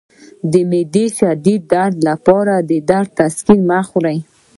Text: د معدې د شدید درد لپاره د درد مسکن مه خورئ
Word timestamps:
د 0.51 0.53
معدې 0.69 1.05
د 1.11 1.13
شدید 1.17 1.61
درد 1.73 1.95
لپاره 2.09 2.53
د 2.69 2.71
درد 2.89 3.09
مسکن 3.19 3.59
مه 3.69 3.79
خورئ 3.87 4.17